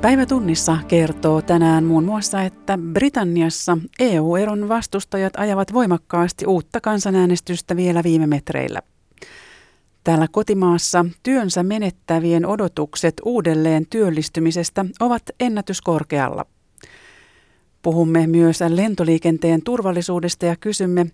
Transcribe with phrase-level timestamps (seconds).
[0.00, 8.26] Päivätunnissa kertoo tänään muun muassa, että Britanniassa EU-eron vastustajat ajavat voimakkaasti uutta kansanäänestystä vielä viime
[8.26, 8.82] metreillä.
[10.04, 16.46] Täällä kotimaassa työnsä menettävien odotukset uudelleen työllistymisestä ovat ennätyskorkealla.
[17.82, 21.06] Puhumme myös lentoliikenteen turvallisuudesta ja kysymme,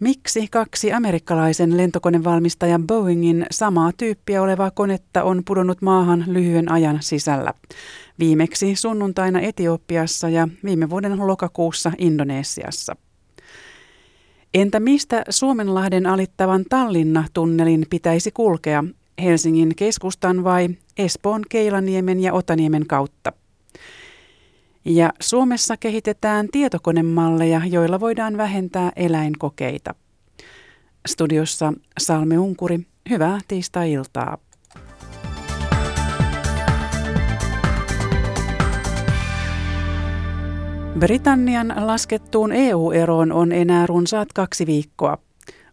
[0.00, 7.54] miksi kaksi amerikkalaisen lentokonevalmistajan Boeingin samaa tyyppiä olevaa konetta on pudonnut maahan lyhyen ajan sisällä.
[8.18, 12.96] Viimeksi sunnuntaina Etiopiassa ja viime vuoden lokakuussa Indonesiassa.
[14.54, 18.84] Entä mistä Suomenlahden alittavan Tallinna-tunnelin pitäisi kulkea?
[19.22, 23.32] Helsingin keskustan vai Espoon Keilaniemen ja Otaniemen kautta?
[24.84, 29.94] Ja Suomessa kehitetään tietokonemalleja, joilla voidaan vähentää eläinkokeita.
[31.08, 34.38] Studiossa Salme Unkuri, hyvää tiistai-iltaa.
[40.98, 45.18] Britannian laskettuun EU-eroon on enää runsaat kaksi viikkoa.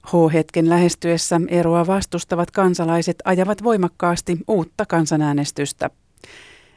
[0.07, 5.89] H-hetken lähestyessä eroa vastustavat kansalaiset ajavat voimakkaasti uutta kansanäänestystä.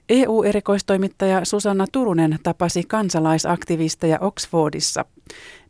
[0.09, 5.05] EU-erikoistoimittaja Susanna Turunen tapasi kansalaisaktivisteja Oxfordissa.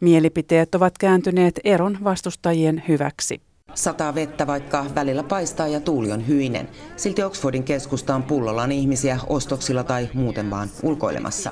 [0.00, 3.40] Mielipiteet ovat kääntyneet eron vastustajien hyväksi.
[3.74, 6.68] Sataa vettä, vaikka välillä paistaa ja tuuli on hyinen.
[6.96, 11.50] Silti Oxfordin keskustaan pullollaan ihmisiä ostoksilla tai muuten vaan ulkoilemassa.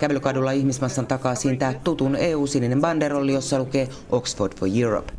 [0.00, 5.12] Kävelykadulla ihmismassan takaa siintää tutun EU-sininen banderolli, jossa lukee Oxford for Europe.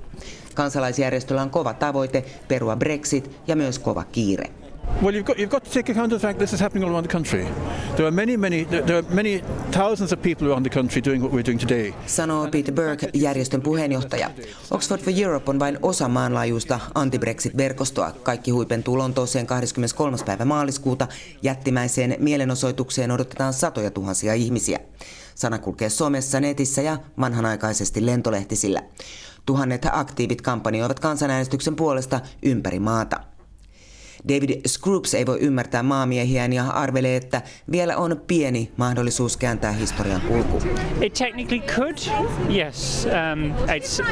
[0.53, 4.64] Kansalaisjärjestöllä on kova tavoite perua Brexit ja myös kova kiire.
[5.01, 6.91] Well, you've got, you've got to take account of the fact this is happening all
[6.91, 7.47] around the country.
[7.95, 11.33] There are many, many, there are many thousands of people around the country doing what
[11.33, 11.93] we're doing today.
[12.05, 14.31] Sanoo Peter Burke, järjestön puheenjohtaja.
[14.71, 18.11] Oxford for Europe on vain osa maanlaajuista anti-Brexit-verkostoa.
[18.23, 20.17] Kaikki huipentuu Lontooseen 23.
[20.25, 21.07] päivä maaliskuuta.
[21.41, 24.79] Jättimäiseen mielenosoitukseen odotetaan satoja tuhansia ihmisiä.
[25.35, 28.83] Sana kulkee somessa, netissä ja vanhanaikaisesti lentolehtisillä.
[29.45, 33.34] Tuhannet aktiivit kampanjoivat kansanäänestyksen puolesta ympäri maata.
[34.27, 37.41] David Scroops ei voi ymmärtää maamiehiään ja arvelee, että
[37.71, 40.61] vielä on pieni mahdollisuus kääntää historian kulku.
[41.01, 41.97] It technically could,
[42.55, 43.07] yes.
[43.33, 44.05] Um, it's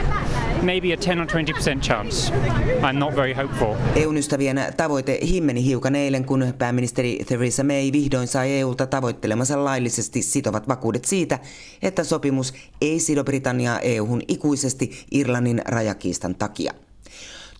[0.61, 2.33] maybe a 10 or 20% chance.
[2.81, 3.75] I'm not very hopeful.
[3.95, 10.21] EUn ystävien tavoite himmeni hiukan eilen, kun pääministeri Theresa May vihdoin sai EUlta tavoittelemansa laillisesti
[10.21, 11.39] sitovat vakuudet siitä,
[11.81, 16.73] että sopimus ei sido Britanniaa EUhun ikuisesti Irlannin rajakiistan takia.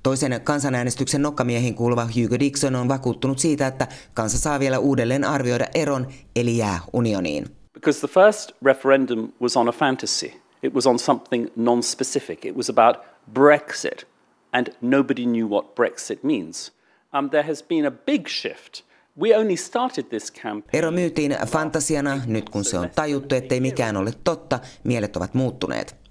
[0.03, 5.68] Toisen kansanäänestyksen nokkamiehiin kuuluva Hugo Dixon on vakuuttunut siitä, että kansa saa vielä uudelleen arvioida
[5.75, 7.46] eron eli jää unioniin.
[7.74, 10.31] Because the first referendum was on a fantasy.
[10.63, 12.46] It was on something non-specific.
[12.46, 12.97] It was about
[13.34, 14.08] Brexit
[14.52, 16.72] and nobody knew what Brexit means.
[17.19, 18.84] Um, there has been a big shift
[19.22, 20.69] We only started this campaign.
[20.74, 26.03] Ero myytiin fantasiana, nyt kun se on tajuttu, ettei mikään ole totta, mielet ovat muuttuneet.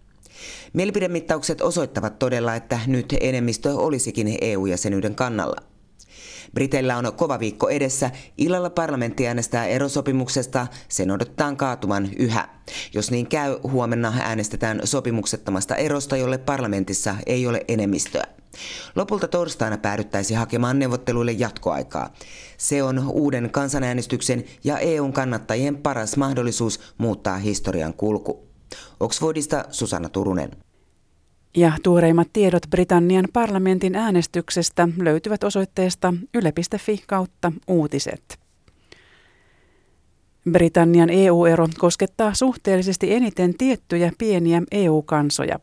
[0.72, 5.56] Mielipidemittaukset osoittavat todella, että nyt enemmistö olisikin EU-jäsenyyden kannalla.
[6.54, 8.10] Briteillä on kova viikko edessä.
[8.38, 10.66] Illalla parlamentti äänestää erosopimuksesta.
[10.88, 12.48] Sen odotetaan kaatuman yhä.
[12.94, 18.24] Jos niin käy, huomenna äänestetään sopimuksettomasta erosta, jolle parlamentissa ei ole enemmistöä.
[18.96, 22.12] Lopulta torstaina päädyttäisi hakemaan neuvotteluille jatkoaikaa.
[22.56, 28.51] Se on uuden kansanäänestyksen ja EUn kannattajien paras mahdollisuus muuttaa historian kulku.
[29.00, 30.50] Oxfordista Susanna Turunen.
[31.56, 38.42] Ja tuoreimmat tiedot Britannian parlamentin äänestyksestä löytyvät osoitteesta yle.fi kautta uutiset.
[40.50, 45.60] Britannian EU-ero koskettaa suhteellisesti eniten tiettyjä pieniä EU-kansoja.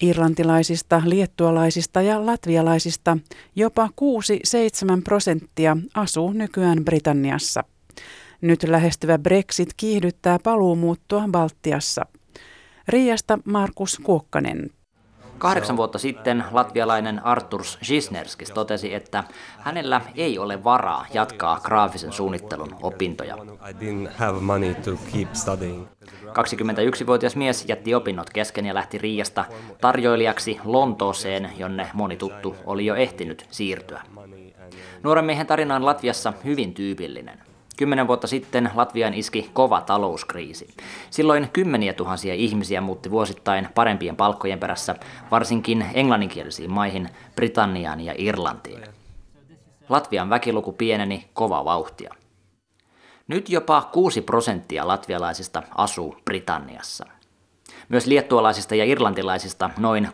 [0.00, 3.18] Irlantilaisista, liettualaisista ja latvialaisista
[3.56, 3.88] jopa
[4.98, 7.64] 6-7 prosenttia asuu nykyään Britanniassa.
[8.40, 12.06] Nyt lähestyvä Brexit kiihdyttää paluumuuttoa Baltiassa.
[12.88, 14.70] Riasta Markus Kuokkanen.
[15.38, 19.24] Kahdeksan vuotta sitten latvialainen Arturs Gisnerskis totesi, että
[19.58, 23.36] hänellä ei ole varaa jatkaa graafisen suunnittelun opintoja.
[26.26, 29.44] 21-vuotias mies jätti opinnot kesken ja lähti Riasta
[29.80, 34.02] tarjoilijaksi Lontooseen, jonne moni tuttu oli jo ehtinyt siirtyä.
[35.02, 37.49] Nuoren miehen tarina on Latviassa hyvin tyypillinen.
[37.80, 40.68] Kymmenen vuotta sitten Latvian iski kova talouskriisi.
[41.10, 44.94] Silloin kymmeniä tuhansia ihmisiä muutti vuosittain parempien palkkojen perässä,
[45.30, 48.82] varsinkin englanninkielisiin maihin, Britanniaan ja Irlantiin.
[49.88, 52.14] Latvian väkiluku pieneni kova vauhtia.
[53.28, 57.06] Nyt jopa 6 prosenttia latvialaisista asuu Britanniassa.
[57.88, 60.08] Myös liettualaisista ja irlantilaisista noin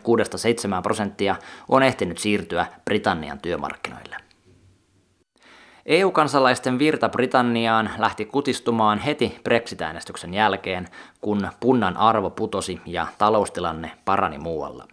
[0.79, 1.35] 6-7 prosenttia
[1.69, 4.26] on ehtinyt siirtyä Britannian työmarkkinoille.
[5.87, 10.87] EU-kansalaisten virta Britanniaan lähti kutistumaan heti Brexit-äänestyksen jälkeen,
[11.21, 14.87] kun punnan arvo putosi ja taloustilanne parani muualla.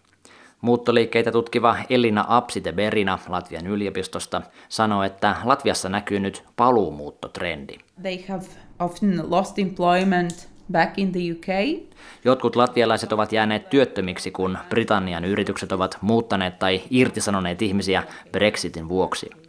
[0.60, 7.74] Muuttoliikkeitä tutkiva Elina Apsite-Berina Latvian yliopistosta sanoi, että Latviassa näkyy nyt paluumuuttotrendi.
[8.02, 8.46] They have
[8.78, 11.80] often lost employment back in the UK.
[12.24, 18.02] Jotkut latvialaiset ovat jääneet työttömiksi, kun Britannian yritykset ovat muuttaneet tai irtisanoneet ihmisiä
[18.32, 19.43] Brexitin vuoksi.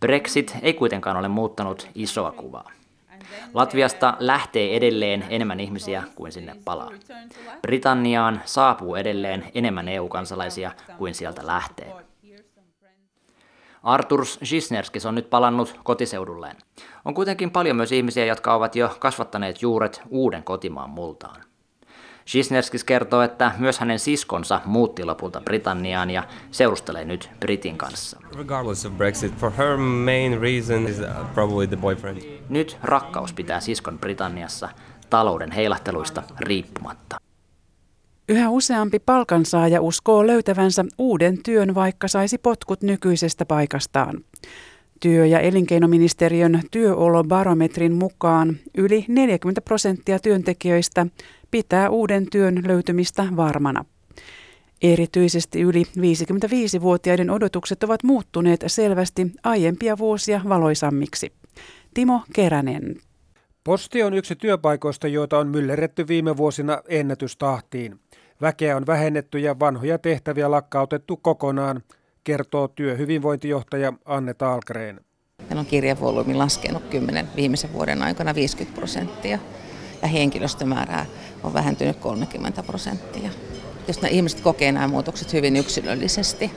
[0.00, 2.70] Brexit ei kuitenkaan ole muuttanut isoa kuvaa.
[3.54, 6.90] Latviasta lähtee edelleen enemmän ihmisiä kuin sinne palaa.
[7.62, 11.92] Britanniaan saapuu edelleen enemmän EU-kansalaisia kuin sieltä lähtee.
[13.82, 16.56] Artur Gisnerskis on nyt palannut kotiseudulleen.
[17.04, 21.45] On kuitenkin paljon myös ihmisiä, jotka ovat jo kasvattaneet juuret uuden kotimaan multaan.
[22.32, 28.20] Gisnerskis kertoo, että myös hänen siskonsa muutti lopulta Britanniaan ja seurustelee nyt Britin kanssa.
[28.38, 32.22] Regardless of Brexit, for her main reason is uh, probably the boyfriend.
[32.48, 34.68] Nyt rakkaus pitää siskon Britanniassa
[35.10, 37.16] talouden heilahteluista riippumatta.
[38.28, 44.24] Yhä useampi palkansaaja uskoo löytävänsä uuden työn, vaikka saisi potkut nykyisestä paikastaan.
[45.00, 51.06] Työ- ja elinkeinoministeriön työolobarometrin mukaan yli 40 prosenttia työntekijöistä
[51.50, 53.84] pitää uuden työn löytymistä varmana.
[54.82, 61.32] Erityisesti yli 55-vuotiaiden odotukset ovat muuttuneet selvästi aiempia vuosia valoisammiksi.
[61.94, 62.96] Timo Keränen.
[63.64, 68.00] Posti on yksi työpaikoista, joita on myllerretty viime vuosina ennätystahtiin.
[68.40, 71.82] Väkeä on vähennetty ja vanhoja tehtäviä lakkautettu kokonaan,
[72.26, 75.00] kertoo työhyvinvointijohtaja Anne Talkreen.
[75.38, 79.38] Meillä on kirjevolyymi laskenut 10 viimeisen vuoden aikana 50 prosenttia
[80.02, 81.06] ja henkilöstömäärää
[81.42, 83.30] on vähentynyt 30 prosenttia.
[83.88, 86.50] Jos nämä ihmiset kokee nämä muutokset hyvin yksilöllisesti.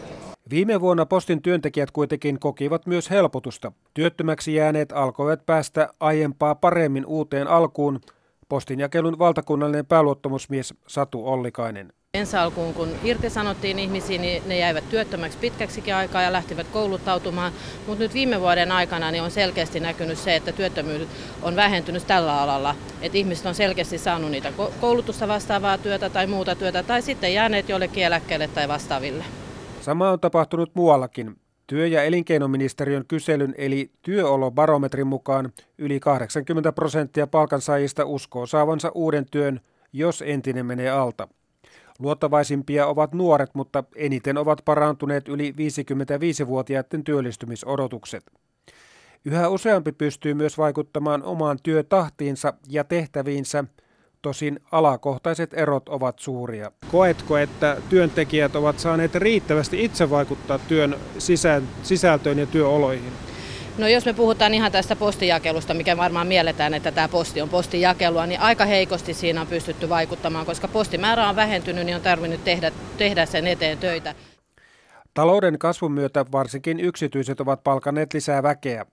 [0.49, 3.71] Viime vuonna postin työntekijät kuitenkin kokivat myös helpotusta.
[3.93, 8.01] Työttömäksi jääneet alkoivat päästä aiempaa paremmin uuteen alkuun,
[8.49, 11.93] postinjakelun valtakunnallinen pääluottamusmies Satu Ollikainen.
[12.17, 17.51] Ensi alkuun, kun irtisanottiin ihmisiä, niin ne jäivät työttömäksi pitkäksikin aikaa ja lähtivät kouluttautumaan.
[17.87, 21.07] Mutta nyt viime vuoden aikana niin on selkeästi näkynyt se, että työttömyys
[21.41, 22.75] on vähentynyt tällä alalla.
[23.01, 27.69] Että ihmiset on selkeästi saanut niitä koulutusta vastaavaa työtä tai muuta työtä tai sitten jääneet
[27.69, 29.23] jollekin eläkkeelle tai vastaaville.
[29.81, 31.35] Sama on tapahtunut muuallakin.
[31.67, 39.59] Työ- ja elinkeinoministeriön kyselyn eli työolobarometrin mukaan yli 80 prosenttia palkansaajista uskoo saavansa uuden työn,
[39.93, 41.27] jos entinen menee alta.
[41.99, 48.31] Luottavaisimpia ovat nuoret, mutta eniten ovat parantuneet yli 55-vuotiaiden työllistymisodotukset.
[49.25, 53.63] Yhä useampi pystyy myös vaikuttamaan omaan työtahtiinsa ja tehtäviinsä,
[54.21, 56.71] tosin alakohtaiset erot ovat suuria.
[56.91, 60.95] Koetko, että työntekijät ovat saaneet riittävästi itse vaikuttaa työn
[61.83, 63.28] sisältöön ja työoloihin?
[63.77, 68.25] No jos me puhutaan ihan tästä postijakelusta, mikä varmaan mielletään, että tämä posti on postijakelua,
[68.25, 72.71] niin aika heikosti siinä on pystytty vaikuttamaan, koska postimäärä on vähentynyt, niin on tarvinnut tehdä,
[72.97, 74.15] tehdä sen eteen töitä.
[75.13, 78.85] Talouden kasvun myötä varsinkin yksityiset ovat palkanneet lisää väkeä.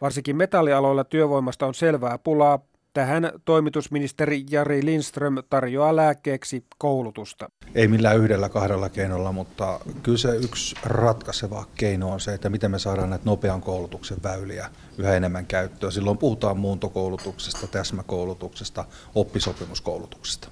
[0.00, 2.58] Varsinkin metallialoilla työvoimasta on selvää pulaa,
[2.92, 7.50] Tähän toimitusministeri Jari Lindström tarjoaa lääkkeeksi koulutusta.
[7.74, 12.70] Ei millään yhdellä kahdella keinolla, mutta kyllä se yksi ratkaiseva keino on se, että miten
[12.70, 15.92] me saadaan näitä nopean koulutuksen väyliä yhä enemmän käyttöön.
[15.92, 20.48] Silloin puhutaan muuntokoulutuksesta, täsmäkoulutuksesta, oppisopimuskoulutuksesta.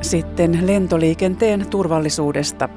[0.00, 2.68] Sitten lentoliikenteen turvallisuudesta.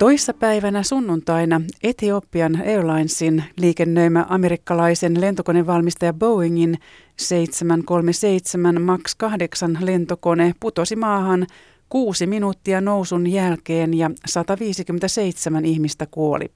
[0.00, 6.78] Toissapäivänä sunnuntaina Etiopian Airlinesin liikennöimä amerikkalaisen lentokonevalmistaja Boeingin
[7.16, 11.46] 737 MAX 8 lentokone putosi maahan
[11.88, 16.50] kuusi minuuttia nousun jälkeen ja 157 ihmistä kuoli.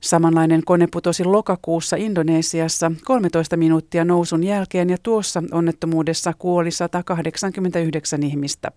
[0.00, 8.72] Samanlainen kone putosi lokakuussa Indonesiassa 13 minuuttia nousun jälkeen ja tuossa onnettomuudessa kuoli 189 ihmistä.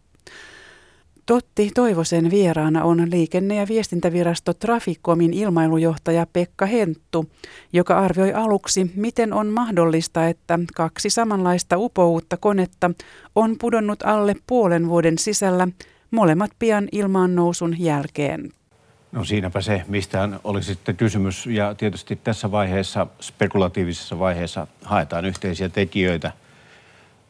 [1.28, 7.30] Totti Toivosen vieraana on liikenne- ja viestintävirasto Traficomin ilmailujohtaja Pekka Henttu,
[7.74, 12.92] joka arvioi aluksi, miten on mahdollista, että kaksi samanlaista upouutta konetta
[13.36, 15.68] on pudonnut alle puolen vuoden sisällä,
[16.12, 18.52] molemmat pian ilmaan nousun jälkeen.
[19.12, 21.46] No siinäpä se, mistä olisi sitten kysymys.
[21.46, 26.32] Ja tietysti tässä vaiheessa, spekulatiivisessa vaiheessa, haetaan yhteisiä tekijöitä.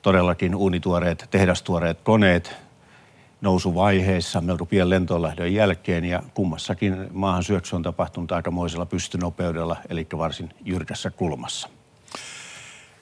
[0.02, 2.67] Todellakin uunituoreet, tehdastuoreet koneet,
[3.42, 10.50] nousuvaiheessa melko pian lentolähdön jälkeen ja kummassakin maahan syöksy on tapahtunut aikamoisella pystynopeudella, eli varsin
[10.66, 11.70] jyrkässä kulmassa.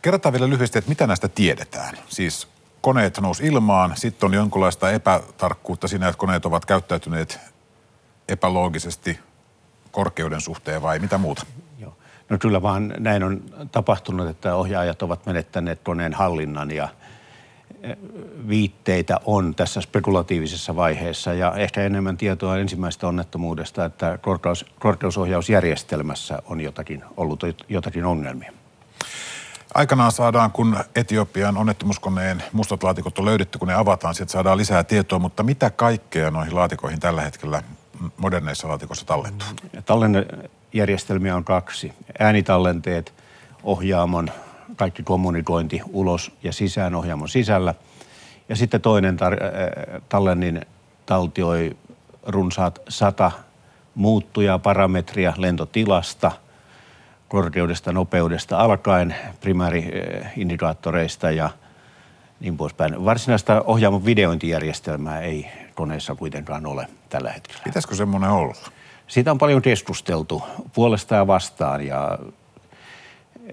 [0.02, 1.98] Kerrotaan vielä lyhyesti, että mitä näistä tiedetään.
[2.08, 2.48] Siis
[2.82, 7.40] koneet nousi ilmaan, sitten on jonkinlaista epätarkkuutta siinä, että koneet ovat käyttäytyneet
[8.28, 9.20] epäloogisesti
[9.92, 11.46] korkeuden suhteen vai mitä muuta?
[12.30, 16.90] No kyllä vaan näin on tapahtunut, että ohjaajat ovat menettäneet koneen hallinnan ja
[18.48, 26.62] viitteitä on tässä spekulatiivisessa vaiheessa ja ehkä enemmän tietoa ensimmäisestä onnettomuudesta, että korkeus, korkeusohjausjärjestelmässä on
[26.62, 28.52] jotakin, ollut jotakin ongelmia.
[29.74, 34.84] Aikanaan saadaan, kun Etiopian onnettomuuskoneen mustat laatikot on löydetty, kun ne avataan, sieltä saadaan lisää
[34.84, 37.64] tietoa, mutta mitä kaikkea noihin laatikoihin tällä hetkellä
[38.18, 39.48] moderneissa laatikoissa tallentuu?
[39.86, 41.94] Tallennejärjestelmiä on kaksi.
[42.20, 43.14] Äänitallenteet,
[43.64, 44.32] ohjaamon,
[44.76, 47.76] kaikki kommunikointi ulos ja sisään ohjaamon sisällä.
[48.50, 50.62] Ja sitten toinen tar- äh, tallennin
[51.06, 51.78] taltioi
[52.28, 53.32] runsaat sata
[53.96, 56.32] muuttujaa, parametria lentotilasta,
[57.28, 61.50] korkeudesta, nopeudesta alkaen, primääriindikaattoreista ja
[62.40, 63.06] niin poispäin.
[63.06, 67.62] Varsinaista ohjaamon videointijärjestelmää ei koneessa kuitenkaan ole tällä hetkellä.
[67.64, 68.56] Pitäisikö semmoinen olla?
[69.08, 72.20] Siitä on paljon keskusteltu puolesta ja vastaan ja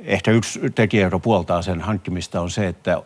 [0.01, 3.03] ehkä yksi tekijä, joka puoltaa sen hankkimista on se, että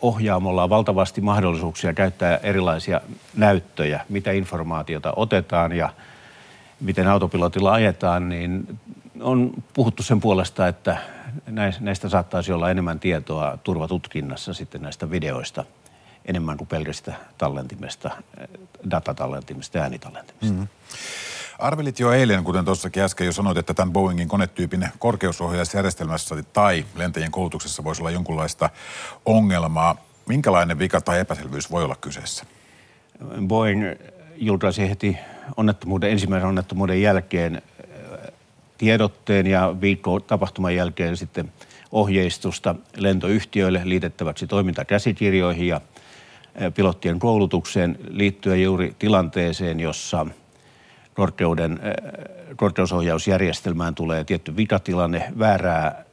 [0.00, 3.00] ohjaamolla on valtavasti mahdollisuuksia käyttää erilaisia
[3.36, 5.88] näyttöjä, mitä informaatiota otetaan ja
[6.80, 8.78] miten autopilotilla ajetaan, niin
[9.20, 10.96] on puhuttu sen puolesta, että
[11.80, 15.64] näistä saattaisi olla enemmän tietoa turvatutkinnassa sitten näistä videoista
[16.26, 18.10] enemmän kuin pelkästä tallentimesta,
[18.90, 20.54] datatallentimesta ja äänitallentimesta.
[20.54, 20.68] Mm-hmm.
[21.58, 27.30] Arvelit jo eilen, kuten tuossakin äsken jo sanoit, että tämän Boeingin konetyypin korkeusohjausjärjestelmässä tai lentäjien
[27.30, 28.70] koulutuksessa voisi olla jonkunlaista
[29.24, 29.96] ongelmaa.
[30.28, 32.44] Minkälainen vika tai epäselvyys voi olla kyseessä?
[33.46, 33.84] Boeing
[34.36, 35.16] julkaisi heti
[35.56, 37.62] onnettomuuden, ensimmäisen onnettomuuden jälkeen
[38.78, 41.52] tiedotteen ja viikko tapahtuman jälkeen sitten
[41.92, 45.80] ohjeistusta lentoyhtiöille liitettäväksi toimintakäsikirjoihin ja
[46.74, 50.26] pilottien koulutukseen liittyen juuri tilanteeseen, jossa
[51.14, 51.80] korkeuden,
[52.56, 56.04] korkeusohjausjärjestelmään tulee tietty vikatilanne, väärää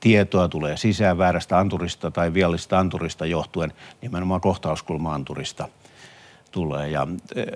[0.00, 3.72] tietoa tulee sisään väärästä anturista tai viallista anturista johtuen,
[4.02, 5.68] nimenomaan kohtauskulma-anturista–
[6.56, 7.06] tulee ja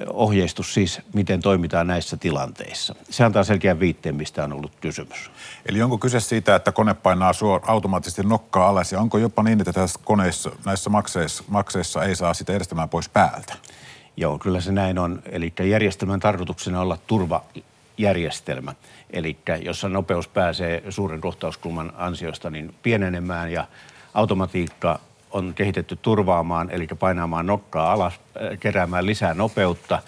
[0.06, 2.94] ohjeistus siis, miten toimitaan näissä tilanteissa.
[3.10, 5.30] Se antaa selkeän viitteen, mistä on ollut kysymys.
[5.66, 9.60] Eli onko kyse siitä, että kone painaa suor, automaattisesti nokkaa alas ja onko jopa niin,
[9.60, 13.54] että tässä koneissa, näissä makseissa, makseissa ei saa sitä järjestelmää pois päältä?
[14.16, 15.22] Joo, kyllä se näin on.
[15.26, 18.74] Eli järjestelmän tarkoituksena olla turvajärjestelmä.
[19.10, 23.66] Eli jossa nopeus pääsee suuren kohtauskulman ansiosta niin pienenemään ja
[24.14, 25.00] automatiikka
[25.30, 30.02] on kehitetty turvaamaan, eli painamaan nokkaa alas, äh, keräämään lisää nopeutta.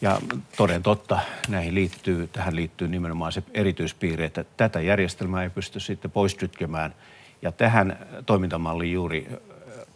[0.00, 0.20] Ja
[0.56, 6.10] toden totta, näihin liittyy, tähän liittyy nimenomaan se erityispiirre, että tätä järjestelmää ei pysty sitten
[6.10, 6.94] poistytkemään.
[7.42, 9.28] Ja tähän toimintamalliin juuri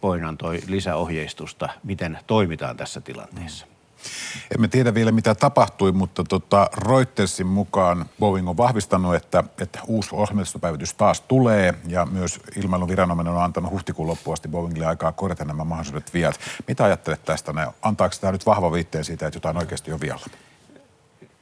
[0.01, 3.65] Boeing antoi lisäohjeistusta, miten toimitaan tässä tilanteessa.
[4.55, 10.09] Emme tiedä vielä mitä tapahtui, mutta tota Reutersin mukaan Boeing on vahvistanut, että, että uusi
[10.11, 15.63] ohjelmistopäivitys taas tulee ja myös ilmailuviranomainen on antanut huhtikuun loppuun asti Boeingille aikaa korjata nämä
[15.63, 16.39] mahdollisuudet viat.
[16.67, 17.53] Mitä ajattelet tästä?
[17.81, 20.25] Antaako tämä nyt vahva viitteen siitä, että jotain oikeasti on vialla?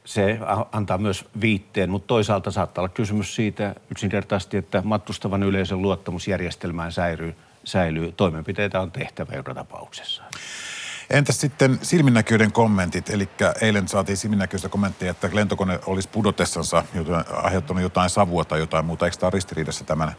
[0.04, 0.38] se
[0.72, 7.34] antaa myös viitteen, mutta toisaalta saattaa olla kysymys siitä yksinkertaisesti, että matkustavan yleisön luottamusjärjestelmään säilyy,
[7.64, 8.12] säilyy.
[8.12, 10.22] Toimenpiteitä on tehtävä joka tapauksessa.
[11.10, 13.10] Entäs sitten silminnäköiden kommentit?
[13.10, 13.28] Eli
[13.60, 16.84] eilen saatiin silminnäköistä kommenttia, että lentokone olisi pudotessansa
[17.42, 19.04] aiheuttanut jotain savua tai jotain muuta.
[19.04, 20.12] Eikö tämä ole ristiriidassa tämän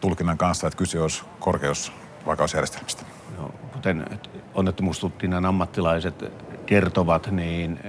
[0.00, 3.04] tulkinnan kanssa, että kyse olisi korkeusvakausjärjestelmästä?
[3.38, 4.06] No, kuten
[4.54, 6.24] onnettomuustutkinnan ammattilaiset
[6.66, 7.80] kertovat, niin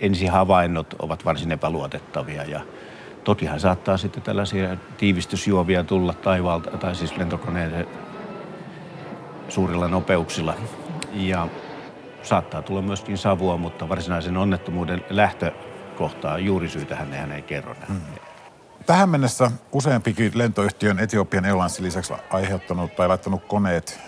[0.00, 2.60] ensihavainnot ovat varsin epäluotettavia ja
[3.24, 7.86] tokihan saattaa sitten tällaisia tiivistysjuovia tulla taivaalta, tai siis lentokoneen
[9.48, 10.54] suurilla nopeuksilla.
[11.12, 11.48] Ja
[12.22, 17.74] saattaa tulla myöskin savua, mutta varsinaisen onnettomuuden lähtökohtaa juurisyytähän hän ei kerro.
[17.88, 18.00] Hmm.
[18.86, 24.00] Tähän mennessä useampikin lentoyhtiön Etiopian Airlinesin lisäksi aiheuttanut tai laittanut koneet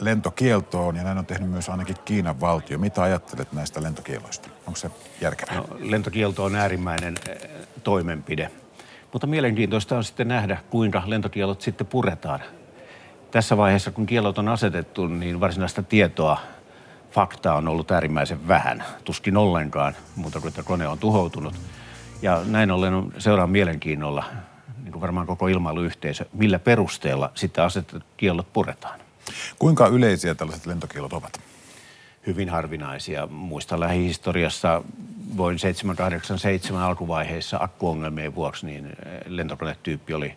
[0.00, 2.78] lentokieltoon ja näin on tehnyt myös ainakin Kiinan valtio.
[2.78, 4.48] Mitä ajattelet näistä lentokieloista?
[4.66, 5.56] Onko se järkevää?
[5.56, 7.50] No, lentokielto on äärimmäinen eh,
[7.84, 8.50] toimenpide,
[9.12, 12.40] mutta mielenkiintoista on sitten nähdä, kuinka lentokielot sitten puretaan.
[13.30, 16.40] Tässä vaiheessa, kun kielot on asetettu, niin varsinaista tietoa
[17.10, 21.54] faktaa on ollut äärimmäisen vähän, tuskin ollenkaan, muuta kuin että kone on tuhoutunut.
[22.22, 24.24] Ja näin ollen seuraan mielenkiinnolla,
[24.82, 29.00] niin kuin varmaan koko ilmailuyhteisö, millä perusteella sitten asetetut kiellot puretaan.
[29.58, 31.40] Kuinka yleisiä tällaiset lentokiellot ovat?
[32.26, 33.26] Hyvin harvinaisia.
[33.26, 34.82] Muista lähihistoriassa
[35.36, 38.92] voin 787 alkuvaiheessa akkuongelmien vuoksi, niin
[39.26, 40.36] lentokonetyyppi oli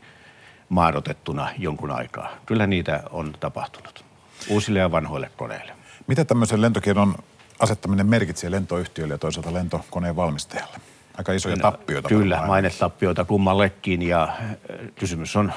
[0.74, 2.30] maadotettuna jonkun aikaa.
[2.46, 4.06] Kyllä niitä on tapahtunut.
[4.50, 5.72] Uusille ja vanhoille koneille.
[6.08, 7.16] Mitä tämmöisen lentokielon
[7.60, 10.78] asettaminen merkitsee lentoyhtiölle ja toisaalta lentokoneen valmistajalle?
[11.18, 12.10] Aika isoja tappioita.
[12.10, 14.58] Kyllä, mainetappioita kummallekin ja äh,
[14.96, 15.54] kysymys on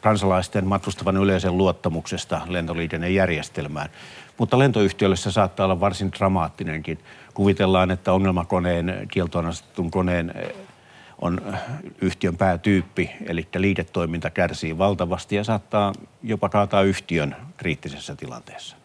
[0.00, 3.88] kansalaisten matkustavan yleisen luottamuksesta lentoliikennejärjestelmään.
[4.38, 6.98] Mutta lentoyhtiölle se saattaa olla varsin dramaattinenkin.
[7.34, 10.67] Kuvitellaan, että ongelmakoneen, kieltoon asetetun koneen äh,
[11.18, 11.40] on
[12.00, 18.76] yhtiön päätyyppi, eli liiketoiminta kärsii valtavasti ja saattaa jopa kaataa yhtiön kriittisessä tilanteessa.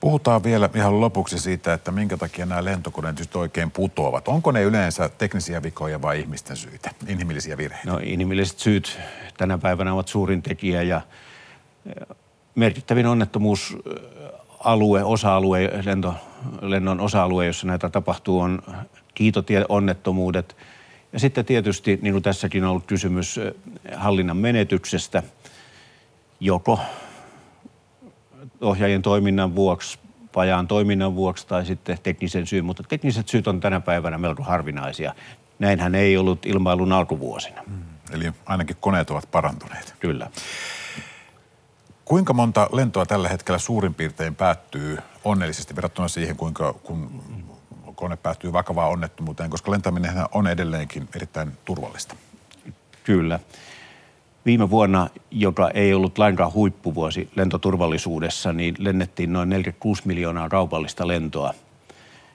[0.00, 4.28] Puhutaan vielä ihan lopuksi siitä, että minkä takia nämä lentokoneet oikein putoavat.
[4.28, 7.90] Onko ne yleensä teknisiä vikoja vai ihmisten syitä, inhimillisiä virheitä?
[7.90, 8.98] No inhimilliset syyt
[9.36, 11.00] tänä päivänä ovat suurin tekijä ja
[12.54, 16.14] merkittävin onnettomuusalue, osa-alue, lento,
[16.60, 18.62] lennon osa-alue, jossa näitä tapahtuu, on
[19.14, 20.56] kiitotie-onnettomuudet.
[21.12, 23.40] Ja sitten tietysti, niin kuin tässäkin on ollut kysymys,
[23.96, 25.22] hallinnan menetyksestä,
[26.40, 26.80] joko
[28.60, 29.98] ohjaajien toiminnan vuoksi,
[30.32, 35.14] pajaan toiminnan vuoksi tai sitten teknisen syyn, mutta tekniset syyt on tänä päivänä melko harvinaisia.
[35.58, 37.62] Näinhän ei ollut ilmailun alkuvuosina.
[37.66, 37.82] Hmm.
[38.12, 39.94] Eli ainakin koneet ovat parantuneet.
[40.00, 40.30] Kyllä.
[42.04, 47.22] Kuinka monta lentoa tällä hetkellä suurin piirtein päättyy onnellisesti verrattuna siihen, kuinka kun
[47.98, 52.14] kone päättyy vakavaan onnettomuuteen, koska lentäminen on edelleenkin erittäin turvallista?
[53.04, 53.40] Kyllä.
[54.46, 61.54] Viime vuonna, joka ei ollut lainkaan huippuvuosi lentoturvallisuudessa, niin lennettiin noin 46 miljoonaa kaupallista lentoa,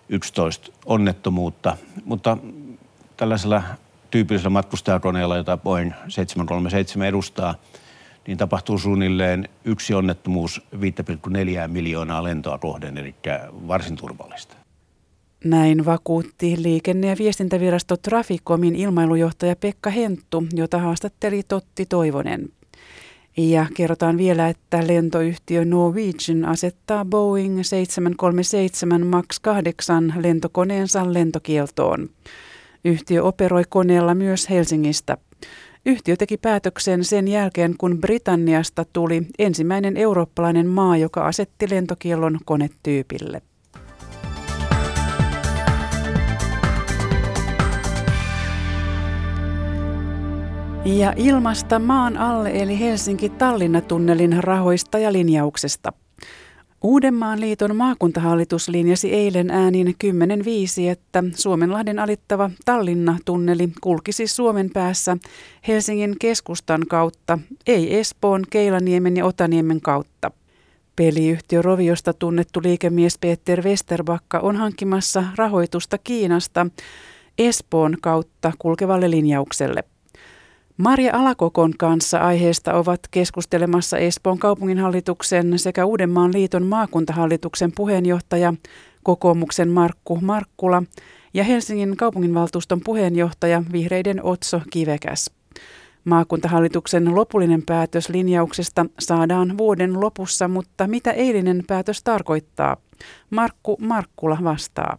[0.10, 2.38] 11 onnettomuutta, mutta
[3.18, 3.64] tällaisella
[4.12, 7.56] tyypillisellä matkustajakoneella, jota Boeing 737 edustaa,
[8.28, 13.16] niin tapahtuu suunnilleen yksi onnettomuus 5,4 miljoonaa lentoa kohden, eli
[13.68, 14.63] varsin turvallista.
[15.44, 22.50] Näin vakuutti liikenne- ja viestintävirasto Traficomin ilmailujohtaja Pekka Henttu, jota haastatteli Totti Toivonen.
[23.38, 32.10] Ja kerrotaan vielä, että lentoyhtiö Norwegian asettaa Boeing 737 MAX 8 lentokoneensa lentokieltoon.
[32.86, 35.18] Yhtiö operoi koneella myös Helsingistä.
[35.86, 43.42] Yhtiö teki päätöksen sen jälkeen, kun Britanniasta tuli ensimmäinen eurooppalainen maa, joka asetti lentokiellon konetyypille.
[50.86, 55.94] Ja ilmasta maan alle eli Helsinki-Tallinna-tunnelin rahoista ja linjauksesta.
[56.82, 65.18] Uudenmaan liiton maakuntahallitus linjasi eilen äänin 10.5, että Suomenlahden alittava Tallinna-tunneli kulkisi Suomen päässä
[65.68, 70.32] Helsingin keskustan kautta, ei Espoon, Keilaniemen ja Otaniemen kautta.
[70.96, 76.68] Peliyhtiö Roviosta tunnettu liikemies Peter Westerbakka on hankkimassa rahoitusta Kiinasta
[77.38, 79.84] Espoon kautta kulkevalle linjaukselle.
[80.78, 88.54] Marja Alakokon kanssa aiheesta ovat keskustelemassa Espoon kaupunginhallituksen sekä Uudenmaan liiton maakuntahallituksen puheenjohtaja
[89.04, 90.84] kokoomuksen Markku Markkula
[91.34, 95.32] ja Helsingin kaupunginvaltuuston puheenjohtaja Vihreiden Otso Kivekäs.
[96.06, 102.78] Maakuntahallituksen lopullinen päätös linjauksesta saadaan vuoden lopussa, mutta mitä eilinen päätös tarkoittaa?
[103.30, 104.98] Markku Markkula vastaa.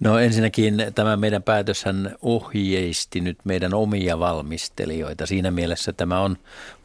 [0.00, 5.26] No ensinnäkin tämä meidän päätöshän ohjeisti nyt meidän omia valmistelijoita.
[5.26, 6.36] Siinä mielessä tämä on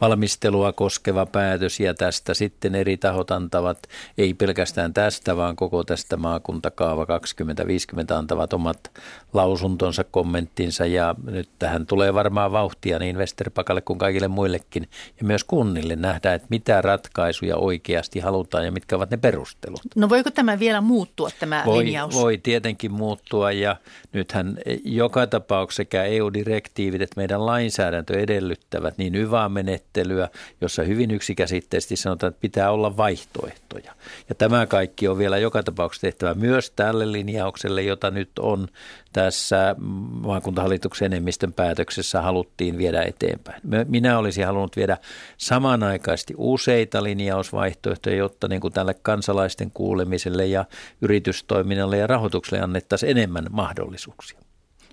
[0.02, 3.78] valmistelua koskeva päätös ja tästä sitten eri tahot antavat,
[4.18, 8.92] ei pelkästään tästä, vaan koko tästä maakuntakaava 2050 antavat omat
[9.34, 15.44] lausuntonsa, kommenttinsa ja nyt tähän tulee varmaan vauhtia niin Westerpakalle kuin kaikille muillekin ja myös
[15.44, 19.82] kunnille nähdä, että mitä ratkaisuja oikeasti halutaan ja mitkä ovat ne perustelut.
[19.96, 22.16] No voiko tämä vielä muuttua tämä voi, linjaus?
[22.16, 23.76] Voi tietenkin muuttua muuttua ja
[24.14, 30.30] nythän joka tapauksessa sekä EU-direktiivit että meidän lainsäädäntö edellyttävät niin hyvää menettelyä,
[30.62, 33.92] jossa hyvin yksikäsitteisesti sanotaan, että pitää olla vaihtoehtoja.
[34.30, 38.68] Ja tämä kaikki on vielä joka tapauksessa tehtävä myös tälle linjaukselle, jota nyt on
[39.14, 39.76] tässä
[40.22, 43.62] maakuntahallituksen enemmistön päätöksessä haluttiin viedä eteenpäin.
[43.88, 44.98] Minä olisin halunnut viedä
[45.38, 50.66] samanaikaisesti useita linjausvaihtoehtoja, jotta niin kuin tälle kansalaisten kuulemiselle ja
[51.02, 54.40] yritystoiminnalle ja rahoitukselle annettaisiin enemmän mahdollisuuksia.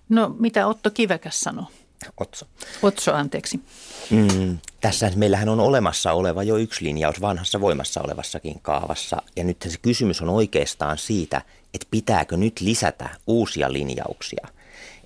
[0.08, 1.66] No mitä Otto Kivekäs sanoo?
[2.20, 2.46] Otso.
[2.82, 3.60] Otso, anteeksi.
[4.10, 9.22] Mm, tässä meillähän on olemassa oleva jo yksi linjaus vanhassa voimassa olevassakin kaavassa.
[9.36, 11.42] Ja nyt se kysymys on oikeastaan siitä,
[11.74, 14.48] että pitääkö nyt lisätä uusia linjauksia.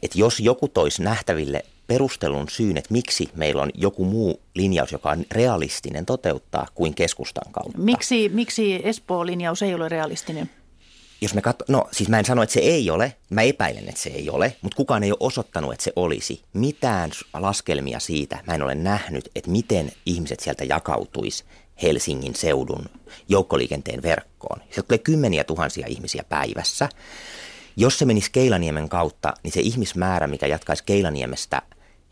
[0.02, 5.10] Että jos joku toisi nähtäville perustelun syyn, että miksi meillä on joku muu linjaus, joka
[5.10, 7.78] on realistinen toteuttaa kuin keskustan kautta.
[7.78, 10.50] Miksi, miksi Espoo-linjaus ei ole realistinen?
[11.20, 14.00] Jos me katso, no siis mä en sano, että se ei ole, mä epäilen, että
[14.00, 16.42] se ei ole, mutta kukaan ei ole osoittanut, että se olisi.
[16.52, 21.44] Mitään laskelmia siitä mä en ole nähnyt, että miten ihmiset sieltä jakautuisi
[21.82, 22.84] Helsingin seudun
[23.28, 24.60] joukkoliikenteen verkkoon.
[24.70, 26.88] Se tulee kymmeniä tuhansia ihmisiä päivässä.
[27.76, 31.62] Jos se menisi Keilaniemen kautta, niin se ihmismäärä, mikä jatkaisi Keilaniemestä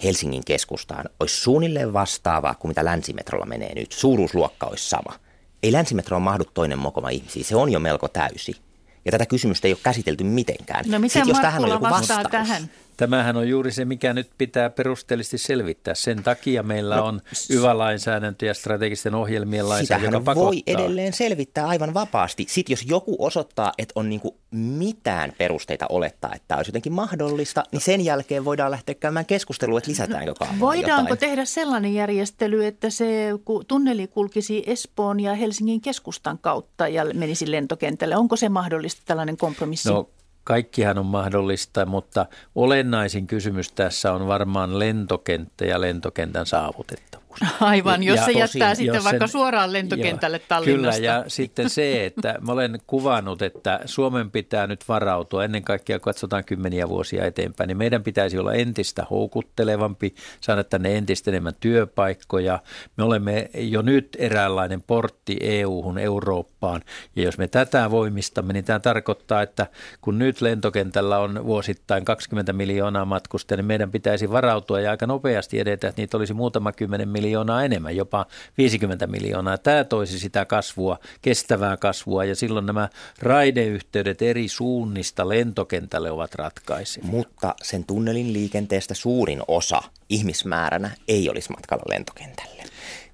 [0.04, 3.92] Helsingin keskustaan, olisi suunnilleen vastaava kuin mitä länsimetrolla menee nyt.
[3.92, 5.18] Suuruusluokka olisi sama.
[5.62, 8.56] Ei länsimetroon mahdu toinen mokoma ihmisiä, se on jo melko täysi.
[9.04, 10.84] Ja tätä kysymystä ei ole käsitelty mitenkään.
[10.88, 12.70] No mitä jos tähän on joku vastaus, tähän?
[12.96, 15.94] Tämähän on juuri se, mikä nyt pitää perusteellisesti selvittää.
[15.94, 20.44] Sen takia meillä no, on YVA-lainsäädäntö ja strategisten ohjelmien lainsäädäntö, joka pakottaa.
[20.44, 22.46] voi edelleen selvittää aivan vapaasti.
[22.48, 27.64] Sitten jos joku osoittaa, että on niinku mitään perusteita olettaa, että tämä olisi jotenkin mahdollista,
[27.72, 31.18] niin sen jälkeen voidaan lähteä käymään keskustelua, että lisätäänkö no, kaavaan Voidaanko jotain.
[31.18, 33.30] tehdä sellainen järjestely, että se
[33.68, 38.16] tunneli kulkisi Espoon ja Helsingin keskustan kautta ja menisi lentokentälle?
[38.16, 39.88] Onko se mahdollista tällainen kompromissi?
[39.88, 40.09] No
[40.44, 47.23] kaikkihan on mahdollista, mutta olennaisin kysymys tässä on varmaan lentokenttä ja lentokentän saavutettavuus.
[47.61, 51.01] Aivan, jos ja se tosin, jättää sitten sen, vaikka suoraan lentokentälle joo, Tallinnasta.
[51.01, 55.99] Kyllä, ja sitten se, että mä olen kuvannut, että Suomen pitää nyt varautua, ennen kaikkea
[55.99, 62.59] katsotaan kymmeniä vuosia eteenpäin, niin meidän pitäisi olla entistä houkuttelevampi, saada tänne entistä enemmän työpaikkoja.
[62.97, 66.83] Me olemme jo nyt eräänlainen portti EU-hun, Eurooppaan,
[67.16, 69.66] ja jos me tätä voimistamme, niin tämä tarkoittaa, että
[70.01, 75.61] kun nyt lentokentällä on vuosittain 20 miljoonaa matkustajaa, niin meidän pitäisi varautua ja aika nopeasti
[75.61, 78.26] edetä, että niitä olisi muutama kymmenen miljoonaa miljoonaa enemmän, jopa
[78.58, 79.58] 50 miljoonaa.
[79.58, 87.10] Tämä toisi sitä kasvua, kestävää kasvua ja silloin nämä raideyhteydet eri suunnista lentokentälle ovat ratkaisevia.
[87.10, 92.62] Mutta sen tunnelin liikenteestä suurin osa ihmismääränä ei olisi matkalla lentokentälle.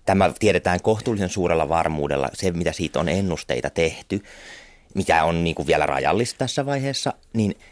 [0.06, 4.22] Tämä tiedetään kohtuullisen suurella varmuudella, se mitä siitä on ennusteita tehty,
[4.94, 7.54] mikä on niin kuin vielä rajallista tässä vaiheessa, niin–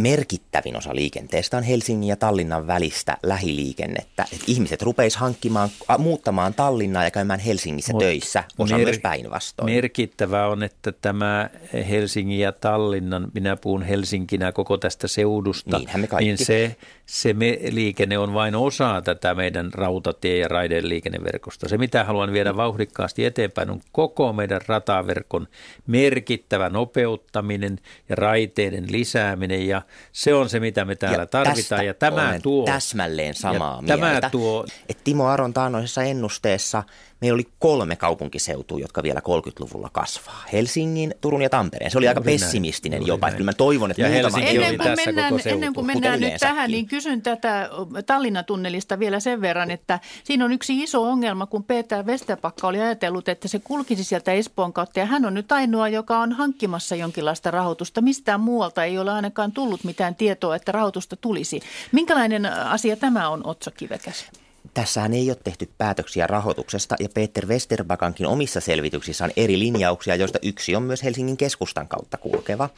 [0.00, 4.26] merkittävin osa liikenteestä on Helsingin ja Tallinnan välistä lähiliikennettä.
[4.32, 9.72] Et ihmiset rupeis hankkimaan, muuttamaan Tallinnaa ja käymään Helsingissä Mut töissä, osa mer- myös päinvastoin.
[9.72, 11.50] Merkittävää on, että tämä
[11.88, 15.80] Helsingin ja Tallinnan, minä puhun Helsinkinä koko tästä seudusta,
[16.20, 16.76] niin se,
[17.10, 21.68] se me, liikenne on vain osa tätä meidän rautatie- ja raideliikenneverkosta.
[21.68, 25.48] Se, mitä haluan viedä vauhdikkaasti eteenpäin, on koko meidän rataverkon
[25.86, 31.86] merkittävä nopeuttaminen ja raiteiden lisääminen ja se on se, mitä me täällä ja tarvitaan.
[31.86, 34.20] Ja tämä tuo, täsmälleen samaa mieltä.
[34.20, 36.82] Tämä tuo, että Timo Aron taannoisessa ennusteessa
[37.20, 40.44] meillä oli kolme kaupunkiseutua, jotka vielä 30-luvulla kasvaa.
[40.52, 41.90] Helsingin, Turun ja Tampereen.
[41.90, 43.28] Se oli aika pessimistinen jopa.
[43.28, 46.86] Että mä toivon, että ja muutama ennen kuin mennään, ennen kuin mennään nyt tähän, niin
[46.86, 47.70] kysyn tätä
[48.06, 52.80] Tallinnan tunnelista vielä sen verran, että siinä on yksi iso ongelma, kun Peter Westerpakka oli
[52.80, 55.00] ajatellut, että se kulkisi sieltä Espoon kautta.
[55.00, 58.00] Ja hän on nyt ainoa, joka on hankkimassa jonkinlaista rahoitusta.
[58.00, 61.60] Mistään muualta ei ole ainakaan tullut mitään tietoa, että rahoitusta tulisi.
[61.92, 64.30] Minkälainen asia tämä on, Otso Kivekäs?
[64.74, 70.38] Tässähän ei ole tehty päätöksiä rahoituksesta ja Peter Westerbakankin omissa selvityksissä on eri linjauksia, joista
[70.42, 72.68] yksi on myös Helsingin keskustan kautta kulkeva.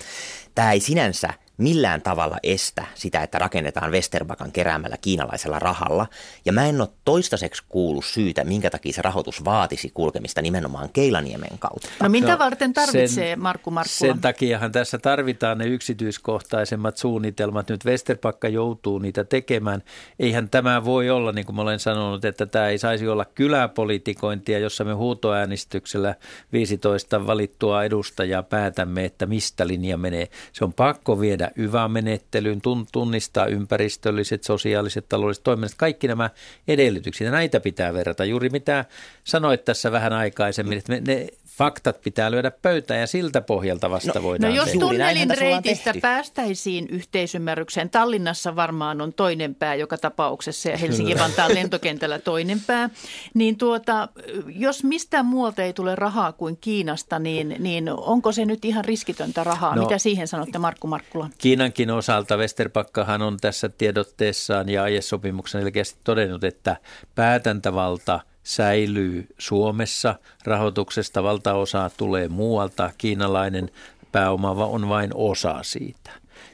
[0.54, 6.06] Tämä ei sinänsä millään tavalla estä sitä, että rakennetaan Westerbakan keräämällä kiinalaisella rahalla.
[6.44, 11.58] Ja mä en ole toistaiseksi kuullut syytä, minkä takia se rahoitus vaatisi kulkemista nimenomaan Keilaniemen
[11.58, 11.88] kautta.
[12.02, 14.12] No mitä no, varten tarvitsee sen, Markku Markkula?
[14.12, 17.68] Sen takiahan tässä tarvitaan ne yksityiskohtaisemmat suunnitelmat.
[17.68, 19.82] Nyt Westerbakka joutuu niitä tekemään.
[20.18, 24.58] Eihän tämä voi olla, niin kuin mä olen sanonut, että tämä ei saisi olla kyläpolitikointia,
[24.58, 26.14] jossa me huutoäänestyksellä
[26.52, 30.28] 15 valittua edustajaa päätämme, että mistä linja menee.
[30.52, 32.60] Se on pakko viedä YVA-menettelyyn,
[32.92, 36.30] tunnistaa ympäristölliset, sosiaaliset, taloudelliset toiminnat, kaikki nämä
[36.68, 37.30] edellytykset.
[37.30, 38.24] Näitä pitää verrata.
[38.24, 38.84] Juuri mitä
[39.24, 44.22] sanoit tässä vähän aikaisemmin, että ne faktat pitää lyödä pöytään ja siltä pohjalta vasta no,
[44.22, 44.80] voidaan No jos tehdä.
[44.80, 52.60] tunnelin reitistä päästäisiin yhteisymmärrykseen, Tallinnassa varmaan on toinen pää joka tapauksessa ja Helsinki-Vantaan lentokentällä toinen
[52.66, 52.90] pää,
[53.34, 54.08] niin tuota,
[54.46, 59.44] jos mistään muualta ei tule rahaa kuin Kiinasta, niin, niin onko se nyt ihan riskitöntä
[59.44, 59.76] rahaa?
[59.76, 61.30] No, Mitä siihen sanotte Markku Markkula?
[61.38, 66.76] Kiinankin osalta Westerpakkahan on tässä tiedotteessaan ja aiesopimuksen selkeästi todennut, että
[67.14, 70.14] päätäntävalta– säilyy Suomessa.
[70.44, 72.90] Rahoituksesta valtaosa tulee muualta.
[72.98, 73.70] Kiinalainen
[74.12, 76.10] pääoma on vain osa siitä.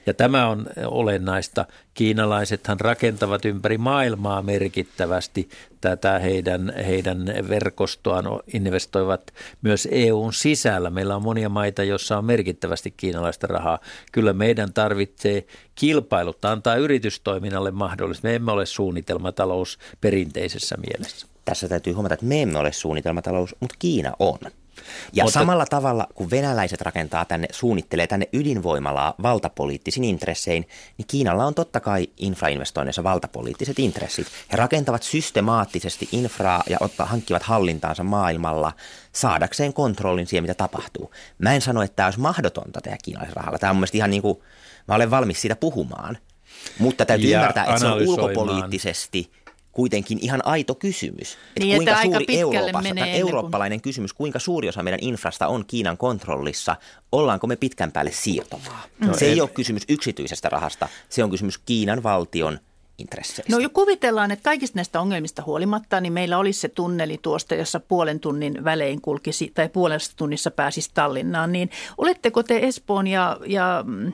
[0.06, 1.66] Ja tämä on olennaista.
[1.94, 5.48] Kiinalaisethan rakentavat ympäri maailmaa merkittävästi
[5.80, 8.24] tätä heidän, heidän verkostoaan,
[8.54, 10.90] investoivat myös EUn sisällä.
[10.90, 13.78] Meillä on monia maita, joissa on merkittävästi kiinalaista rahaa.
[14.12, 18.22] Kyllä meidän tarvitsee kilpailuttaa, antaa yritystoiminnalle mahdollisuus.
[18.22, 23.76] Me emme ole suunnitelmatalous perinteisessä mielessä tässä täytyy huomata, että me emme ole suunnitelmatalous, mutta
[23.78, 24.38] Kiina on.
[25.12, 25.40] Ja Mutta...
[25.40, 31.80] samalla tavalla, kun venäläiset rakentaa tänne, suunnittelee tänne ydinvoimalaa valtapoliittisin intressein, niin Kiinalla on totta
[31.80, 34.26] kai infrainvestoinneissa valtapoliittiset intressit.
[34.52, 38.72] He rakentavat systemaattisesti infraa ja ottaa, hankkivat hallintaansa maailmalla
[39.12, 41.10] saadakseen kontrollin siihen, mitä tapahtuu.
[41.38, 43.58] Mä en sano, että tämä olisi mahdotonta tehdä kiinalaisella rahalla.
[43.58, 44.38] Tämä on mun ihan niin kuin,
[44.88, 46.18] mä olen valmis siitä puhumaan.
[46.78, 49.30] Mutta täytyy ja ymmärtää, että se on ulkopoliittisesti
[49.78, 51.32] kuitenkin ihan aito kysymys.
[51.32, 53.82] Että niin, kuinka että suuri Euroopassa, menee eurooppalainen kuin...
[53.82, 56.76] kysymys, kuinka suuri osa meidän infrasta on Kiinan kontrollissa,
[57.12, 58.82] ollaanko me pitkän päälle siirtomaa.
[59.00, 62.58] No, se ei, ei ole kysymys yksityisestä rahasta, se on kysymys Kiinan valtion
[62.98, 63.52] intresseistä.
[63.52, 67.80] No jo kuvitellaan, että kaikista näistä ongelmista huolimatta, niin meillä olisi se tunneli tuosta, jossa
[67.80, 71.52] puolen tunnin välein kulkisi tai puolesta tunnissa pääsisi Tallinnaan.
[71.52, 74.12] Niin oletteko te Espoon ja, ja mm,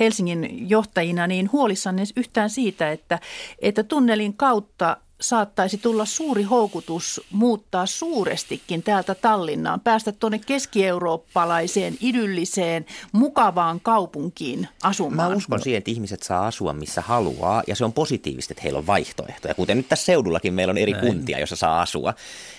[0.00, 3.18] Helsingin johtajina niin huolissanne yhtään siitä, että,
[3.58, 12.86] että tunnelin kautta saattaisi tulla suuri houkutus muuttaa suurestikin täältä Tallinnaan, päästä tuonne keski-eurooppalaiseen, idylliseen,
[13.12, 15.30] mukavaan kaupunkiin asumaan.
[15.30, 18.78] Mä uskon siihen, että ihmiset saa asua missä haluaa ja se on positiivista, että heillä
[18.78, 19.54] on vaihtoehtoja.
[19.54, 21.06] Kuten nyt tässä seudullakin meillä on eri Näin.
[21.06, 22.14] kuntia, joissa saa asua.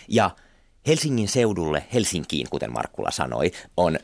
[0.07, 0.31] Ja
[0.87, 3.97] Helsingin seudulle, Helsinkiin, kuten Markkula sanoi, on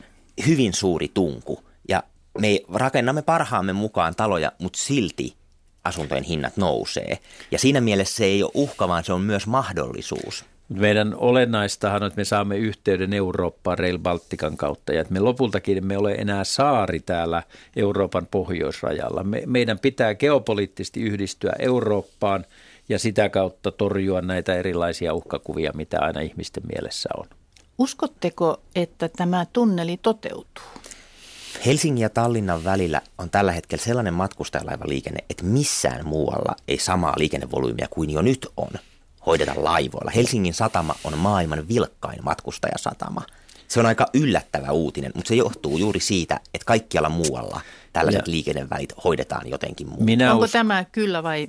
[0.46, 1.60] hyvin suuri tunku.
[1.88, 2.02] Ja
[2.38, 5.36] me rakennamme parhaamme mukaan taloja, mutta silti
[5.84, 7.18] asuntojen hinnat nousee.
[7.50, 10.44] Ja siinä mielessä se ei ole uhka, vaan se on myös mahdollisuus.
[10.68, 15.78] Meidän olennaistahan on, että me saamme yhteyden Eurooppaan Rail Baltican kautta ja että me lopultakin
[15.78, 17.42] emme ole enää saari täällä
[17.76, 19.24] Euroopan pohjoisrajalla.
[19.24, 22.44] Me, meidän pitää geopoliittisesti yhdistyä Eurooppaan
[22.88, 27.26] ja sitä kautta torjua näitä erilaisia uhkakuvia, mitä aina ihmisten mielessä on.
[27.78, 30.64] Uskotteko, että tämä tunneli toteutuu?
[31.66, 37.86] Helsingin ja Tallinnan välillä on tällä hetkellä sellainen matkustajalaivaliikenne, että missään muualla ei samaa liikennevolyymiä
[37.90, 38.70] kuin jo nyt on
[39.26, 40.10] hoideta laivoilla.
[40.10, 43.22] Helsingin satama on maailman vilkkain matkustajasatama.
[43.68, 47.60] Se on aika yllättävä uutinen, mutta se johtuu juuri siitä, että kaikkialla muualla
[47.92, 48.30] tällaiset ja.
[48.32, 50.04] liikennevälit hoidetaan jotenkin muuta.
[50.04, 51.48] Minä Onko us- tämä kyllä vai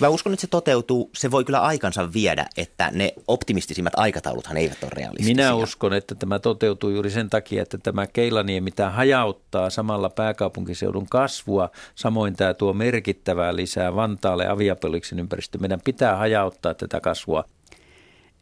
[0.00, 1.10] Mä uskon, että se toteutuu.
[1.14, 5.34] Se voi kyllä aikansa viedä, että ne optimistisimmat aikatauluthan eivät ole realistisia.
[5.34, 11.06] Minä uskon, että tämä toteutuu juuri sen takia, että tämä Keilaniemi mitä hajauttaa samalla pääkaupunkiseudun
[11.10, 11.70] kasvua.
[11.94, 15.58] Samoin tämä tuo merkittävää lisää Vantaalle aviapoliksen ympäristö.
[15.58, 17.44] Meidän pitää hajauttaa tätä kasvua.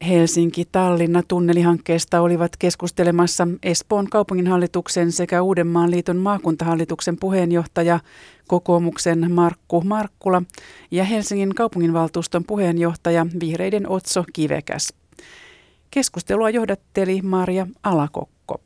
[0.05, 8.01] Helsinki-Tallinna tunnelihankkeesta olivat keskustelemassa Espoon kaupunginhallituksen sekä Uudenmaan liiton maakuntahallituksen puheenjohtaja
[8.49, 10.43] kokoomuksen Markku Markkula
[10.91, 14.95] ja Helsingin kaupunginvaltuuston puheenjohtaja Vihreiden Otso Kivekäs.
[15.91, 18.61] Keskustelua johdatteli Maria Alakokko.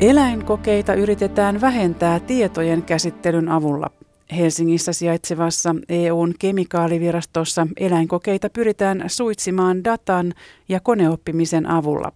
[0.00, 3.90] Eläinkokeita yritetään vähentää tietojen käsittelyn avulla.
[4.36, 10.34] Helsingissä sijaitsevassa EUn kemikaalivirastossa eläinkokeita pyritään suitsimaan datan
[10.68, 12.12] ja koneoppimisen avulla.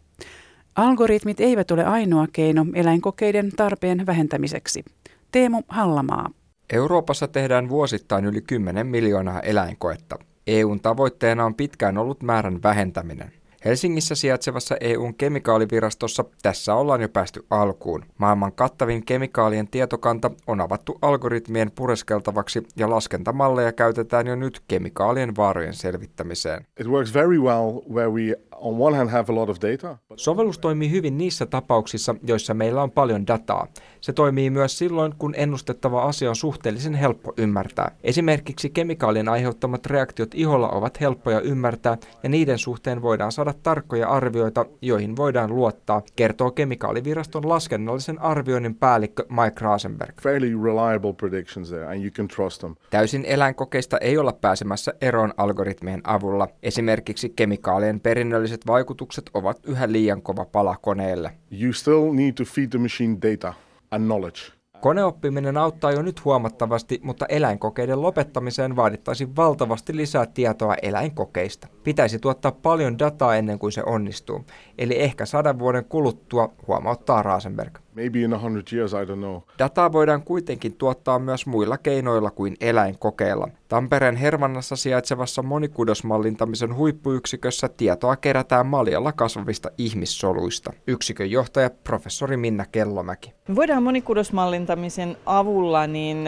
[0.75, 4.85] Algoritmit eivät ole ainoa keino eläinkokeiden tarpeen vähentämiseksi.
[5.33, 6.31] Teemu Hallamaa.
[6.73, 10.19] Euroopassa tehdään vuosittain yli 10 miljoonaa eläinkoetta.
[10.47, 13.42] EUn tavoitteena on pitkään ollut määrän vähentäminen.
[13.65, 18.05] Helsingissä sijaitsevassa EUn kemikaalivirastossa tässä ollaan jo päästy alkuun.
[18.19, 25.75] Maailman kattavin kemikaalien tietokanta on avattu algoritmien pureskeltavaksi ja laskentamalleja käytetään jo nyt kemikaalien vaarojen
[25.75, 26.67] selvittämiseen.
[26.81, 29.99] It works very well where we on one hand have a lot of data.
[30.17, 33.67] Sovellus toimii hyvin niissä tapauksissa, joissa meillä on paljon dataa.
[34.01, 37.91] Se toimii myös silloin, kun ennustettava asia on suhteellisen helppo ymmärtää.
[38.05, 44.67] Esimerkiksi kemikaalien aiheuttamat reaktiot iholla ovat helppoja ymmärtää ja niiden suhteen voidaan saada tarkkoja arvioita,
[44.83, 50.21] joihin voidaan luottaa, kertoo kemikaaliviraston laskennallisen arvioinnin päällikkö Mike Rasenberg.
[50.23, 52.75] Fairly reliable predictions there and you can trust them.
[52.91, 56.49] Täysin eläinkokeista ei olla pääsemässä eroon algoritmien avulla.
[56.63, 61.33] Esimerkiksi kemikaalien perinnölliset vaikutukset ovat yhä liian kova pala koneelle.
[61.63, 63.55] You still need to feed the machine data
[63.91, 64.62] and knowledge.
[64.83, 71.69] Koneoppiminen auttaa jo nyt huomattavasti, mutta eläinkokeiden lopettamiseen vaadittaisiin valtavasti lisää tietoa eläinkokeista.
[71.85, 74.45] Pitäisi tuottaa paljon dataa ennen kuin se onnistuu,
[74.79, 77.79] eli ehkä sadan vuoden kuluttua, huomauttaa Rasenberg.
[77.95, 79.41] Maybe in a hundred years, I don't know.
[79.59, 83.49] Dataa voidaan kuitenkin tuottaa myös muilla keinoilla kuin eläinkokeilla.
[83.69, 90.73] Tampereen Hermannassa sijaitsevassa monikudosmallintamisen huippuyksikössä tietoa kerätään maljalla kasvavista ihmissoluista.
[90.87, 93.33] Yksikön johtaja professori Minna Kellomäki.
[93.49, 96.25] Me voidaan monikudosmallintamisen avulla niin,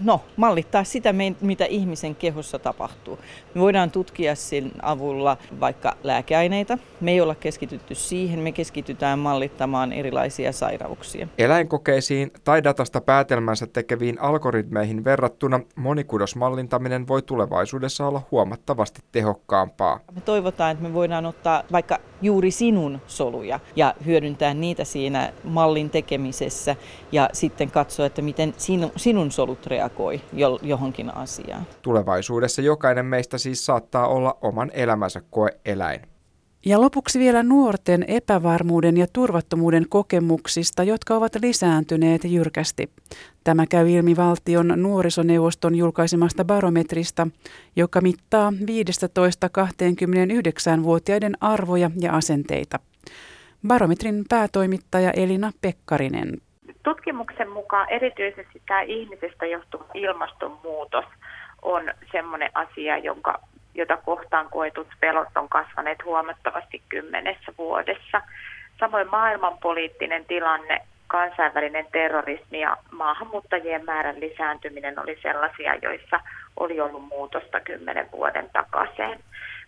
[0.00, 3.18] no, mallittaa sitä, mitä ihmisen kehossa tapahtuu.
[3.54, 6.78] Me voidaan tutkia sen avulla vaikka lääkeaineita.
[7.00, 11.44] Me ei olla keskitytty siihen, me keskitytään mallittamaan erilaisia sairauksia vaikutuksia.
[11.44, 20.00] Eläinkokeisiin tai datasta päätelmänsä tekeviin algoritmeihin verrattuna monikudosmallintaminen voi tulevaisuudessa olla huomattavasti tehokkaampaa.
[20.14, 25.90] Me toivotaan, että me voidaan ottaa vaikka juuri sinun soluja ja hyödyntää niitä siinä mallin
[25.90, 26.76] tekemisessä
[27.12, 30.20] ja sitten katsoa, että miten sinu, sinun solut reagoi
[30.62, 31.66] johonkin asiaan.
[31.82, 36.11] Tulevaisuudessa jokainen meistä siis saattaa olla oman elämänsä koeeläin.
[36.64, 42.90] Ja lopuksi vielä nuorten epävarmuuden ja turvattomuuden kokemuksista, jotka ovat lisääntyneet jyrkästi.
[43.44, 47.26] Tämä käy ilmi valtion nuorisoneuvoston julkaisemasta barometrista,
[47.76, 52.78] joka mittaa 15-29-vuotiaiden arvoja ja asenteita.
[53.66, 56.38] Barometrin päätoimittaja Elina Pekkarinen.
[56.82, 61.04] Tutkimuksen mukaan erityisesti tämä ihmisestä johtuva ilmastonmuutos
[61.62, 63.40] on sellainen asia, jonka
[63.74, 68.22] jota kohtaan koetut pelot on kasvaneet huomattavasti kymmenessä vuodessa.
[68.80, 76.20] Samoin maailmanpoliittinen tilanne, kansainvälinen terrorismi ja maahanmuuttajien määrän lisääntyminen oli sellaisia, joissa
[76.56, 79.24] oli ollut muutosta kymmenen vuoden takaisin.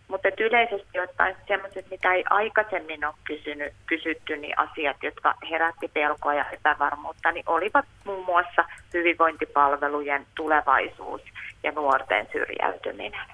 [0.07, 6.33] Mutta yleisesti ottaen sellaiset, mitä ei aikaisemmin ole kysynyt, kysytty, niin asiat, jotka herätti pelkoa
[6.33, 11.21] ja epävarmuutta, niin olivat muun muassa hyvinvointipalvelujen tulevaisuus
[11.63, 13.27] ja nuorten syrjäytyminen.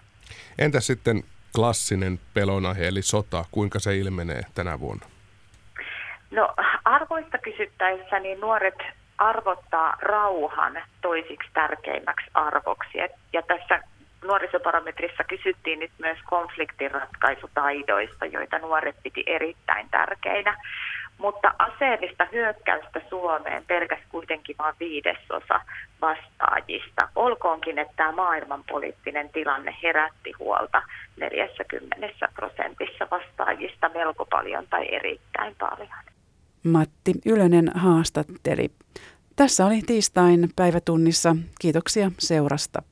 [0.59, 1.23] Entä sitten
[1.55, 5.05] klassinen pelonaihe eli sota, kuinka se ilmenee tänä vuonna?
[6.31, 6.53] No
[6.85, 8.77] arvoista kysyttäessä niin nuoret
[9.17, 12.97] arvottaa rauhan toisiksi tärkeimmäksi arvoksi.
[13.33, 13.81] Ja tässä
[14.23, 20.57] nuorisobarometrissa kysyttiin nyt myös konfliktinratkaisutaidoista, joita nuoret piti erittäin tärkeinä
[21.21, 25.61] mutta aseellista hyökkäystä Suomeen pelkäs kuitenkin vain viidesosa
[26.01, 27.09] vastaajista.
[27.15, 30.81] Olkoonkin, että tämä maailmanpoliittinen tilanne herätti huolta
[31.19, 31.97] 40
[32.35, 36.03] prosentissa vastaajista melko paljon tai erittäin paljon.
[36.63, 38.71] Matti Ylönen haastatteli.
[39.35, 41.35] Tässä oli tiistain päivätunnissa.
[41.61, 42.90] Kiitoksia seurasta.